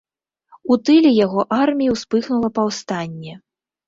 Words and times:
У 0.75 0.77
тыле 0.87 1.09
яго 1.25 1.43
арміі 1.57 1.89
ўспыхнула 1.97 2.49
паўстанне. 2.57 3.35